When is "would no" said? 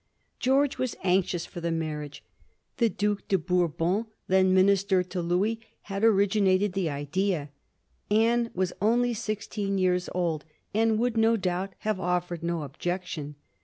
10.97-11.37